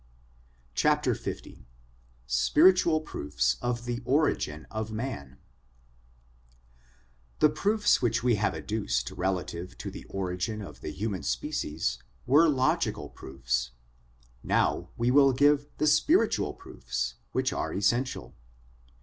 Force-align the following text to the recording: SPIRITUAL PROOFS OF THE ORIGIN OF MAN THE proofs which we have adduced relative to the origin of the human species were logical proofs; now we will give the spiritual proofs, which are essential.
SPIRITUAL 2.33 3.01
PROOFS 3.01 3.57
OF 3.61 3.85
THE 3.85 4.01
ORIGIN 4.03 4.65
OF 4.71 4.91
MAN 4.91 5.37
THE 7.37 7.49
proofs 7.51 8.01
which 8.01 8.23
we 8.23 8.33
have 8.33 8.55
adduced 8.55 9.11
relative 9.11 9.77
to 9.77 9.91
the 9.91 10.05
origin 10.05 10.59
of 10.63 10.81
the 10.81 10.89
human 10.91 11.21
species 11.21 11.99
were 12.25 12.49
logical 12.49 13.09
proofs; 13.09 13.73
now 14.41 14.89
we 14.97 15.11
will 15.11 15.33
give 15.33 15.67
the 15.77 15.85
spiritual 15.85 16.55
proofs, 16.55 17.13
which 17.31 17.53
are 17.53 17.71
essential. 17.71 18.33